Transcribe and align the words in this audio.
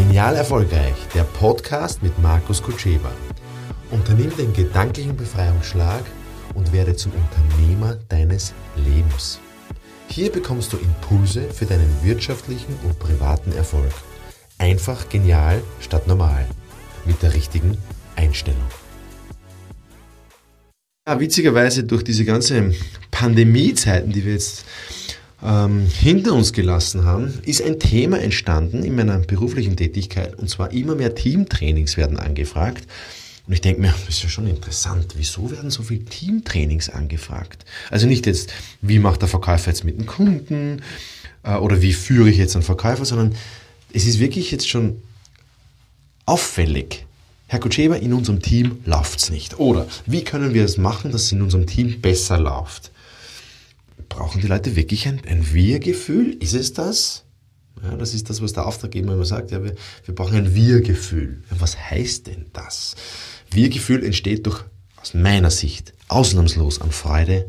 Genial 0.00 0.34
Erfolgreich, 0.34 0.94
der 1.14 1.24
Podcast 1.24 2.02
mit 2.02 2.18
Markus 2.20 2.62
Kutscheba. 2.62 3.12
Unternimm 3.90 4.34
den 4.34 4.54
gedanklichen 4.54 5.14
Befreiungsschlag 5.14 6.02
und 6.54 6.72
werde 6.72 6.96
zum 6.96 7.12
Unternehmer 7.12 7.98
deines 8.08 8.54
Lebens. 8.76 9.40
Hier 10.08 10.32
bekommst 10.32 10.72
du 10.72 10.78
Impulse 10.78 11.42
für 11.50 11.66
deinen 11.66 12.02
wirtschaftlichen 12.02 12.74
und 12.82 12.98
privaten 12.98 13.52
Erfolg. 13.52 13.92
Einfach 14.56 15.10
genial 15.10 15.62
statt 15.80 16.06
normal. 16.06 16.46
Mit 17.04 17.22
der 17.22 17.34
richtigen 17.34 17.76
Einstellung. 18.16 18.64
Ja, 21.06 21.20
witzigerweise 21.20 21.84
durch 21.84 22.04
diese 22.04 22.24
ganze 22.24 22.72
Pandemiezeiten, 23.10 24.12
die 24.12 24.24
wir 24.24 24.32
jetzt 24.32 24.64
ähm, 25.44 25.86
hinter 25.86 26.34
uns 26.34 26.52
gelassen 26.52 27.04
haben, 27.04 27.38
ist 27.44 27.62
ein 27.62 27.78
Thema 27.78 28.20
entstanden 28.20 28.82
in 28.84 28.94
meiner 28.94 29.18
beruflichen 29.18 29.76
Tätigkeit. 29.76 30.38
Und 30.38 30.48
zwar 30.48 30.72
immer 30.72 30.94
mehr 30.94 31.14
Teamtrainings 31.14 31.96
werden 31.96 32.18
angefragt. 32.18 32.86
Und 33.46 33.54
ich 33.54 33.60
denke 33.60 33.80
mir, 33.80 33.94
das 34.06 34.16
ist 34.16 34.22
ja 34.22 34.28
schon 34.28 34.46
interessant. 34.46 35.14
Wieso 35.16 35.50
werden 35.50 35.70
so 35.70 35.82
viele 35.82 36.04
Teamtrainings 36.04 36.88
angefragt? 36.90 37.64
Also 37.90 38.06
nicht 38.06 38.26
jetzt, 38.26 38.52
wie 38.80 38.98
macht 38.98 39.22
der 39.22 39.28
Verkäufer 39.28 39.70
jetzt 39.70 39.84
mit 39.84 39.98
dem 39.98 40.06
Kunden 40.06 40.82
äh, 41.42 41.56
oder 41.56 41.82
wie 41.82 41.92
führe 41.92 42.30
ich 42.30 42.36
jetzt 42.36 42.54
einen 42.54 42.62
Verkäufer, 42.62 43.04
sondern 43.04 43.34
es 43.92 44.06
ist 44.06 44.20
wirklich 44.20 44.50
jetzt 44.50 44.68
schon 44.68 45.02
auffällig. 46.26 47.06
Herr 47.48 47.58
Kutscheba, 47.58 47.96
in 47.96 48.12
unserem 48.12 48.40
Team 48.40 48.78
läuft's 48.84 49.30
nicht. 49.30 49.58
Oder 49.58 49.88
wie 50.06 50.22
können 50.22 50.54
wir 50.54 50.64
es 50.64 50.76
machen, 50.76 51.10
dass 51.10 51.24
es 51.24 51.32
in 51.32 51.42
unserem 51.42 51.66
Team 51.66 52.00
besser 52.00 52.38
läuft? 52.38 52.92
Brauchen 54.10 54.42
die 54.42 54.46
Leute 54.46 54.76
wirklich 54.76 55.08
ein, 55.08 55.22
ein 55.26 55.54
Wir-Gefühl? 55.54 56.36
Ist 56.40 56.52
es 56.52 56.74
das? 56.74 57.24
Ja, 57.82 57.96
das 57.96 58.12
ist 58.12 58.28
das, 58.28 58.42
was 58.42 58.52
der 58.52 58.66
Auftraggeber 58.66 59.14
immer 59.14 59.24
sagt. 59.24 59.52
Ja, 59.52 59.64
wir, 59.64 59.74
wir 60.04 60.14
brauchen 60.14 60.36
ein 60.36 60.54
Wir-Gefühl. 60.54 61.42
Ja, 61.50 61.56
was 61.60 61.78
heißt 61.78 62.26
denn 62.26 62.46
das? 62.52 62.94
Wir-Gefühl 63.50 64.04
entsteht 64.04 64.44
durch, 64.44 64.62
aus 65.00 65.14
meiner 65.14 65.50
Sicht, 65.50 65.94
ausnahmslos 66.08 66.82
an 66.82 66.92
Freude 66.92 67.48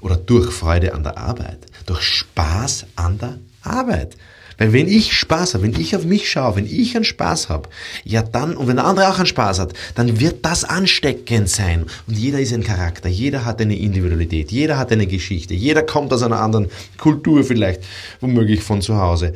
oder 0.00 0.16
durch 0.16 0.52
Freude 0.52 0.94
an 0.94 1.04
der 1.04 1.18
Arbeit, 1.18 1.66
durch 1.86 2.02
Spaß 2.02 2.86
an 2.96 3.18
der 3.18 3.38
Arbeit. 3.62 4.16
Weil 4.58 4.72
wenn 4.72 4.88
ich 4.88 5.12
Spaß 5.12 5.54
habe, 5.54 5.64
wenn 5.64 5.80
ich 5.80 5.94
auf 5.94 6.04
mich 6.04 6.30
schaue, 6.30 6.56
wenn 6.56 6.66
ich 6.66 6.96
einen 6.96 7.04
Spaß 7.04 7.48
habe, 7.48 7.68
ja 8.04 8.22
dann, 8.22 8.56
und 8.56 8.68
wenn 8.68 8.76
der 8.76 8.86
andere 8.86 9.08
auch 9.08 9.18
einen 9.18 9.26
Spaß 9.26 9.58
hat, 9.58 9.74
dann 9.94 10.20
wird 10.20 10.44
das 10.44 10.64
ansteckend 10.64 11.48
sein. 11.48 11.86
Und 12.06 12.16
jeder 12.16 12.40
ist 12.40 12.52
ein 12.52 12.64
Charakter, 12.64 13.08
jeder 13.08 13.44
hat 13.44 13.60
eine 13.60 13.76
Individualität, 13.76 14.50
jeder 14.50 14.78
hat 14.78 14.92
eine 14.92 15.06
Geschichte, 15.06 15.54
jeder 15.54 15.82
kommt 15.82 16.12
aus 16.12 16.22
einer 16.22 16.40
anderen 16.40 16.68
Kultur 16.98 17.44
vielleicht, 17.44 17.82
womöglich 18.20 18.62
von 18.62 18.80
zu 18.80 18.96
Hause. 18.96 19.34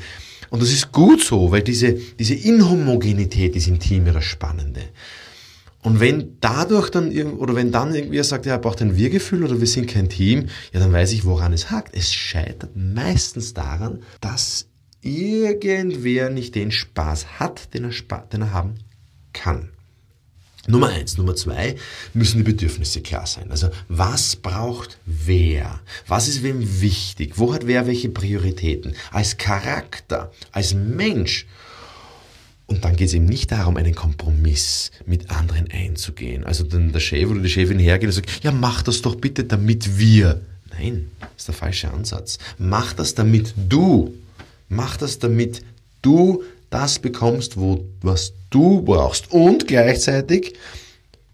Und 0.51 0.63
das 0.63 0.73
ist 0.73 0.91
gut 0.91 1.23
so, 1.23 1.53
weil 1.53 1.63
diese, 1.63 1.95
diese 2.19 2.35
Inhomogenität 2.35 3.55
ist 3.55 3.69
ja 3.69 4.13
das 4.13 4.25
Spannende. 4.25 4.81
Und 5.83 6.01
wenn 6.01 6.37
dadurch 6.41 6.91
dann, 6.91 7.11
oder 7.33 7.55
wenn 7.55 7.73
dann 7.73 7.95
irgendwie 7.95 8.23
sagt, 8.23 8.45
ja, 8.45 8.55
er 8.55 8.59
braucht 8.59 8.83
ein 8.83 8.97
Wir-Gefühl 8.97 9.45
oder 9.45 9.59
wir 9.61 9.67
sind 9.67 9.89
kein 9.89 10.11
Team, 10.11 10.49
ja, 10.73 10.81
dann 10.81 10.93
weiß 10.93 11.13
ich, 11.13 11.25
woran 11.25 11.55
es 11.55 11.71
hakt. 11.71 11.95
Es 11.95 12.13
scheitert 12.13 12.77
meistens 12.77 13.55
daran, 13.55 14.03
dass 14.21 14.67
irgendwer 15.03 16.31
nicht 16.31 16.55
den 16.55 16.71
Spaß 16.71 17.39
hat, 17.41 17.75
den 17.75 17.85
er, 17.85 18.19
den 18.33 18.43
er 18.43 18.53
haben 18.53 18.75
kann. 19.33 19.71
Nummer 20.67 20.89
eins. 20.89 21.17
Nummer 21.17 21.35
zwei 21.35 21.77
müssen 22.13 22.39
die 22.39 22.45
Bedürfnisse 22.45 23.01
klar 23.01 23.27
sein. 23.27 23.51
Also 23.51 23.71
was 23.89 24.37
braucht 24.37 24.99
wer? 25.07 25.81
Was 26.07 26.29
ist 26.29 26.43
wem 26.43 26.81
wichtig? 26.81 27.33
Wo 27.37 27.55
hat 27.55 27.67
wer 27.67 27.87
welche 27.87 28.11
Prioritäten? 28.11 28.95
Als 29.11 29.37
Charakter, 29.37 30.33
als 30.53 30.75
Mensch. 30.75 31.47
Und 32.67 32.85
dann 32.85 32.95
geht 32.95 33.09
es 33.09 33.15
eben 33.15 33.25
nicht 33.25 33.51
darum, 33.51 33.77
einen 33.77 33.95
Kompromiss 33.95 34.93
mit 35.07 35.31
anderen 35.31 35.69
einzugehen. 35.71 36.45
Also 36.45 36.63
dann 36.63 36.93
der 36.93 37.01
Chef 37.01 37.29
oder 37.29 37.41
die 37.41 37.49
Chefin 37.49 37.79
hergeht 37.79 38.09
und 38.09 38.15
sagt, 38.15 38.45
ja 38.45 38.53
mach 38.53 38.83
das 38.83 39.03
doch 39.03 39.17
bitte, 39.17 39.45
damit 39.45 39.99
wir. 39.99 40.41
Nein, 40.79 41.11
ist 41.37 41.49
der 41.49 41.55
falsche 41.55 41.91
Ansatz. 41.91 42.39
Mach 42.59 42.93
das, 42.93 43.15
damit 43.15 43.55
du 43.69 44.15
Mach 44.71 44.97
das, 44.97 45.19
damit 45.19 45.63
du 46.01 46.43
das 46.71 47.01
bekommst, 47.01 47.59
wo, 47.59 47.85
was 48.01 48.33
du 48.51 48.81
brauchst. 48.83 49.31
Und 49.33 49.67
gleichzeitig 49.67 50.55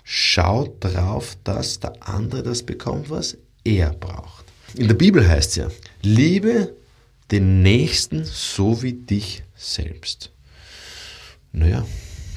schau 0.03 0.75
drauf, 0.81 1.37
dass 1.45 1.79
der 1.79 1.93
andere 2.01 2.43
das 2.43 2.63
bekommt, 2.63 3.11
was 3.11 3.37
er 3.63 3.91
braucht. 3.91 4.47
In 4.75 4.89
der 4.89 4.95
Bibel 4.95 5.27
heißt 5.29 5.51
es 5.51 5.57
ja, 5.57 5.69
liebe 6.03 6.75
den 7.31 7.63
Nächsten 7.63 8.25
so 8.25 8.83
wie 8.83 8.95
dich 8.95 9.43
selbst. 9.55 10.31
Naja, 11.53 11.87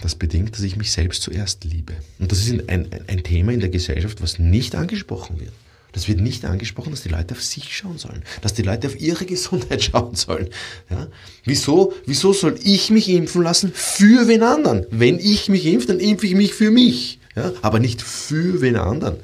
das 0.02 0.16
bedingt, 0.16 0.54
dass 0.54 0.62
ich 0.62 0.76
mich 0.76 0.92
selbst 0.92 1.22
zuerst 1.22 1.64
liebe. 1.64 1.94
Und 2.20 2.32
das 2.32 2.40
ist 2.40 2.52
ein, 2.52 2.70
ein, 2.70 2.90
ein 3.08 3.24
Thema 3.24 3.54
in 3.54 3.62
der 3.62 3.70
Gesellschaft, 3.70 4.22
was 4.22 4.38
nicht 4.38 4.76
angesprochen 4.76 5.40
wird. 5.40 5.54
Das 5.92 6.08
wird 6.08 6.22
nicht 6.22 6.46
angesprochen, 6.46 6.92
dass 6.92 7.02
die 7.02 7.10
Leute 7.10 7.34
auf 7.34 7.44
sich 7.44 7.76
schauen 7.76 7.98
sollen, 7.98 8.24
dass 8.42 8.54
die 8.54 8.62
Leute 8.62 8.88
auf 8.88 9.00
ihre 9.00 9.26
Gesundheit 9.26 9.84
schauen 9.92 10.16
sollen. 10.16 10.50
Ja? 10.90 11.08
Wieso, 11.46 11.94
wieso 12.06 12.34
soll 12.34 12.60
ich 12.64 12.90
mich 12.90 13.10
impfen 13.10 13.42
lassen 13.42 13.72
für 13.74 14.28
wen 14.28 14.44
anderen? 14.44 14.86
Wenn 14.92 15.20
ich 15.20 15.50
mich 15.50 15.66
impfe, 15.66 15.88
dann 15.88 16.00
impfe 16.00 16.28
ich 16.28 16.36
mich 16.36 16.54
für 16.54 16.72
mich, 16.72 17.20
ja? 17.36 17.52
aber 17.62 17.80
nicht 17.80 18.02
für 18.02 18.62
wen 18.62 18.76
anderen. 18.76 19.18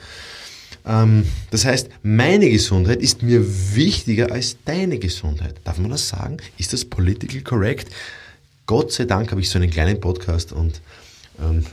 Ähm, 0.86 1.26
das 1.52 1.66
heißt, 1.66 1.90
meine 2.04 2.50
Gesundheit 2.50 3.02
ist 3.02 3.22
mir 3.22 3.46
wichtiger 3.76 4.32
als 4.32 4.58
deine 4.66 5.00
Gesundheit. 5.00 5.56
Darf 5.64 5.78
man 5.78 5.92
das 5.92 6.08
sagen? 6.08 6.38
Ist 6.58 6.74
das 6.74 6.86
political 6.86 7.42
correct? 7.42 7.90
Gott 8.66 8.92
sei 8.92 9.06
Dank 9.06 9.32
habe 9.32 9.42
ich 9.42 9.50
so 9.50 9.60
einen 9.60 9.70
kleinen 9.70 10.00
Podcast 10.00 10.52
und 10.52 10.82
ähm, 11.42 11.64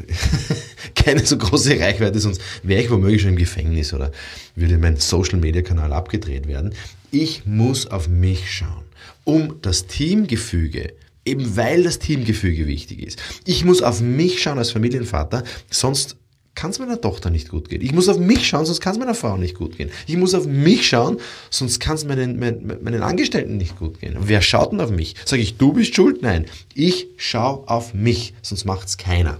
keine 0.94 1.24
so 1.24 1.36
große 1.38 1.78
Reichweite, 1.78 2.20
sonst 2.20 2.40
wäre 2.62 2.82
ich 2.82 2.90
womöglich 2.90 3.22
schon 3.22 3.30
im 3.30 3.36
Gefängnis 3.36 3.92
oder 3.92 4.12
würde 4.56 4.78
mein 4.78 4.96
Social-Media-Kanal 4.96 5.92
abgedreht 5.92 6.46
werden. 6.46 6.74
Ich 7.10 7.46
muss 7.46 7.86
auf 7.86 8.08
mich 8.08 8.50
schauen, 8.50 8.84
um 9.24 9.60
das 9.62 9.86
Teamgefüge 9.86 10.94
Eben 11.24 11.56
weil 11.56 11.84
das 11.84 12.00
Teamgefüge 12.00 12.66
wichtig 12.66 13.00
ist. 13.00 13.22
Ich 13.44 13.64
muss 13.64 13.80
auf 13.80 14.00
mich 14.00 14.42
schauen 14.42 14.58
als 14.58 14.72
Familienvater, 14.72 15.44
sonst 15.70 16.16
kann 16.54 16.70
es 16.70 16.78
meiner 16.78 17.00
Tochter 17.00 17.30
nicht 17.30 17.48
gut 17.48 17.68
gehen. 17.68 17.80
Ich 17.80 17.92
muss 17.92 18.08
auf 18.08 18.18
mich 18.18 18.46
schauen, 18.46 18.66
sonst 18.66 18.80
kann 18.80 18.92
es 18.94 18.98
meiner 18.98 19.14
Frau 19.14 19.36
nicht 19.36 19.54
gut 19.54 19.76
gehen. 19.76 19.90
Ich 20.06 20.16
muss 20.16 20.34
auf 20.34 20.46
mich 20.46 20.86
schauen, 20.86 21.18
sonst 21.48 21.78
kann 21.78 21.94
es 21.94 22.04
meinen, 22.04 22.38
meinen, 22.38 22.82
meinen 22.82 23.02
Angestellten 23.02 23.56
nicht 23.56 23.78
gut 23.78 24.00
gehen. 24.00 24.16
wer 24.20 24.42
schaut 24.42 24.72
denn 24.72 24.80
auf 24.80 24.90
mich? 24.90 25.14
Sage 25.24 25.42
ich, 25.42 25.56
du 25.56 25.72
bist 25.72 25.94
schuld? 25.94 26.22
Nein. 26.22 26.46
Ich 26.74 27.06
schaue 27.16 27.68
auf 27.68 27.94
mich, 27.94 28.34
sonst 28.42 28.64
macht 28.64 28.88
es 28.88 28.96
keiner. 28.98 29.38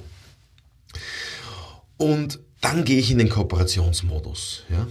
Und 1.97 2.41
dann 2.61 2.85
gehe 2.85 2.99
ich 2.99 3.11
in 3.11 3.19
den 3.19 3.29
Kooperationsmodus. 3.29 4.65
Ja? 4.71 4.87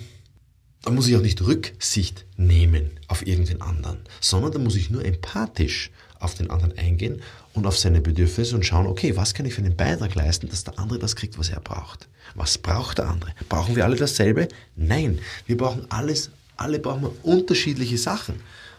Da 0.84 0.92
muss 0.92 1.08
ich 1.08 1.16
auch 1.16 1.22
nicht 1.22 1.42
Rücksicht 1.42 2.26
nehmen 2.38 2.92
auf 3.08 3.26
irgendwen 3.26 3.62
anderen, 3.62 4.00
sondern 4.20 4.52
da 4.52 4.60
muss 4.60 4.76
ich 4.76 4.90
nur 4.90 5.06
empathisch 5.06 5.92
auf 6.20 6.36
den 6.36 6.50
anderen 6.50 6.78
eingehen 6.78 7.22
und 7.54 7.66
auf 7.66 7.78
seine 7.78 8.02
Bedürfnisse 8.02 8.56
und 8.56 8.66
schauen, 8.66 8.88
okay, 8.88 9.16
was 9.16 9.34
kann 9.34 9.46
ich 9.46 9.54
für 9.54 9.62
einen 9.62 9.76
Beitrag 9.76 10.16
leisten, 10.16 10.50
dass 10.50 10.64
der 10.64 10.80
andere 10.80 11.00
das 11.00 11.16
kriegt, 11.16 11.38
was 11.38 11.50
er 11.50 11.60
braucht. 11.60 12.08
Was 12.36 12.58
braucht 12.58 13.00
der 13.00 13.10
andere? 13.10 13.32
Brauchen 13.50 13.76
wir 13.76 13.86
alle 13.86 13.96
dasselbe? 13.96 14.48
Nein, 14.76 15.20
wir 15.48 15.58
brauchen 15.58 15.86
alles, 15.90 16.30
alle 16.58 16.80
brauchen 16.80 17.04
wir 17.04 17.14
unterschiedliche 17.24 17.98
Sachen. 17.98 18.36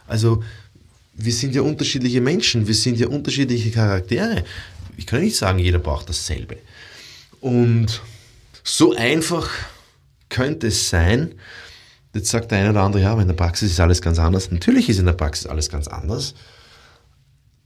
Also 0.07 0.43
wir 1.15 1.33
sind 1.33 1.55
ja 1.55 1.63
unterschiedliche 1.63 2.21
Menschen, 2.21 2.67
wir 2.67 2.75
sind 2.75 2.99
ja 2.99 3.09
unterschiedliche 3.09 3.71
Charaktere. 3.71 4.45
Ich 4.97 5.07
kann 5.07 5.21
nicht 5.21 5.37
sagen, 5.37 5.59
jeder 5.59 5.79
braucht 5.79 6.09
dasselbe. 6.09 6.57
Und 7.43 8.03
so 8.63 8.95
einfach 8.95 9.51
könnte 10.29 10.69
es 10.69 10.89
sein, 10.89 11.35
jetzt 12.15 12.31
sagt 12.31 12.53
der 12.53 12.59
eine 12.59 12.71
oder 12.71 12.83
andere, 12.83 13.03
ja, 13.03 13.11
aber 13.11 13.23
in 13.23 13.27
der 13.27 13.35
Praxis 13.35 13.73
ist 13.73 13.81
alles 13.81 14.01
ganz 14.01 14.21
anders. 14.21 14.53
Natürlich 14.53 14.89
ist 14.89 15.01
in 15.01 15.07
der 15.07 15.13
Praxis 15.13 15.47
alles 15.47 15.69
ganz 15.69 15.89
anders. 15.89 16.35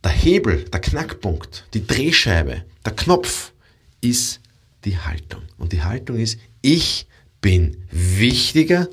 Der 0.03 0.13
Hebel, 0.13 0.65
der 0.65 0.81
Knackpunkt, 0.81 1.67
die 1.75 1.87
Drehscheibe, 1.87 2.65
der 2.87 2.93
Knopf 2.95 3.53
ist 4.01 4.41
die 4.87 4.97
Haltung. 4.97 5.43
Und 5.59 5.73
die 5.73 5.83
Haltung 5.83 6.17
ist, 6.17 6.39
ich 6.63 7.07
bin 7.43 7.85
wichtiger 7.91 8.89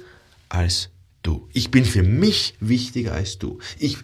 als 0.49 0.89
du. 1.21 1.47
Ich 1.53 1.71
bin 1.71 1.85
für 1.85 2.03
mich 2.03 2.55
wichtiger 2.59 3.13
als 3.13 3.39
du. 3.39 3.59
Ich, 3.79 3.99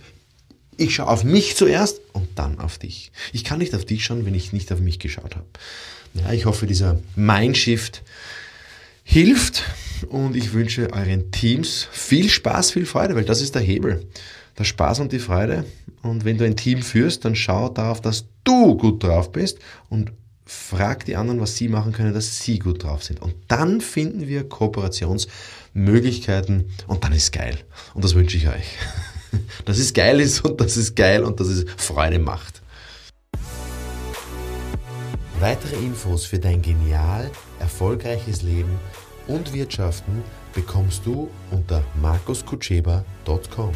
ich 0.80 0.96
schaue 0.96 1.08
auf 1.08 1.24
mich 1.24 1.56
zuerst 1.56 2.02
und 2.14 2.28
dann 2.36 2.60
auf 2.60 2.78
dich. 2.78 3.12
Ich 3.34 3.44
kann 3.44 3.60
nicht 3.60 3.76
auf 3.76 3.86
dich 3.86 4.04
schauen, 4.04 4.26
wenn 4.26 4.36
ich 4.36 4.54
nicht 4.54 4.72
auf 4.72 4.80
mich 4.80 5.00
geschaut 5.00 5.36
habe. 5.36 5.46
Ja, 6.14 6.32
ich 6.32 6.46
hoffe, 6.46 6.66
dieser 6.66 7.00
Mindshift 7.16 8.04
hilft 9.04 9.64
und 10.10 10.36
ich 10.36 10.54
wünsche 10.54 10.92
euren 10.94 11.32
Teams 11.32 11.88
viel 11.92 12.30
Spaß, 12.30 12.72
viel 12.72 12.86
Freude, 12.86 13.16
weil 13.16 13.26
das 13.26 13.42
ist 13.42 13.56
der 13.56 13.62
Hebel. 13.62 14.08
Der 14.58 14.64
Spaß 14.64 15.00
und 15.00 15.12
die 15.12 15.20
Freude. 15.20 15.66
Und 16.02 16.26
wenn 16.26 16.38
du 16.38 16.46
ein 16.46 16.56
Team 16.56 16.82
führst, 16.82 17.26
dann 17.26 17.36
schau 17.36 17.70
darauf, 17.70 18.02
dass 18.02 18.26
du 18.44 18.78
gut 18.78 19.04
drauf 19.04 19.32
bist 19.32 19.60
und 19.90 20.12
frag 20.46 21.06
die 21.06 21.16
anderen, 21.16 21.40
was 21.40 21.56
sie 21.56 21.70
machen 21.70 21.92
können, 21.92 22.14
dass 22.14 22.40
sie 22.40 22.60
gut 22.60 22.84
drauf 22.84 23.04
sind. 23.04 23.22
Und 23.22 23.34
dann 23.48 23.82
finden 23.82 24.28
wir 24.28 24.48
Kooperationsmöglichkeiten 24.48 26.70
und 26.88 27.04
dann 27.04 27.14
ist 27.14 27.32
geil. 27.32 27.58
Und 27.94 28.04
das 28.04 28.16
wünsche 28.16 28.38
ich 28.38 28.48
euch. 28.48 28.54
dass 29.66 29.78
es 29.78 29.94
geil 29.94 30.20
ist 30.20 30.44
und 30.46 30.60
dass 30.60 30.76
es 30.78 30.96
geil 30.96 31.24
und 31.24 31.40
dass 31.40 31.48
es 31.48 31.66
Freude 31.78 32.20
macht. 32.20 32.62
Weitere 35.40 35.76
Infos 35.78 36.26
für 36.26 36.40
dein 36.40 36.62
genial, 36.62 37.32
erfolgreiches 37.60 38.42
Leben 38.42 38.78
und 39.28 39.54
Wirtschaften 39.54 40.24
bekommst 40.54 41.06
du 41.06 41.30
unter 41.52 41.84
markuskutscheba.com. 42.02 43.74